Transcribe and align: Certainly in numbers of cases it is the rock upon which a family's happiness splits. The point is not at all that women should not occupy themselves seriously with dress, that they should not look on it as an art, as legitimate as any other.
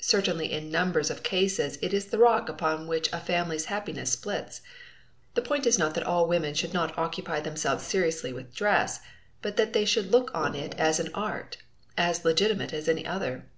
Certainly 0.00 0.52
in 0.52 0.70
numbers 0.70 1.10
of 1.10 1.22
cases 1.22 1.76
it 1.82 1.92
is 1.92 2.06
the 2.06 2.16
rock 2.16 2.48
upon 2.48 2.86
which 2.86 3.12
a 3.12 3.20
family's 3.20 3.66
happiness 3.66 4.12
splits. 4.12 4.62
The 5.34 5.42
point 5.42 5.66
is 5.66 5.78
not 5.78 5.98
at 5.98 6.02
all 6.06 6.22
that 6.22 6.30
women 6.30 6.54
should 6.54 6.72
not 6.72 6.96
occupy 6.96 7.40
themselves 7.40 7.84
seriously 7.84 8.32
with 8.32 8.54
dress, 8.54 9.00
that 9.42 9.74
they 9.74 9.84
should 9.84 10.06
not 10.10 10.18
look 10.18 10.30
on 10.34 10.54
it 10.54 10.74
as 10.78 10.98
an 10.98 11.10
art, 11.12 11.58
as 11.94 12.24
legitimate 12.24 12.72
as 12.72 12.88
any 12.88 13.04
other. 13.06 13.50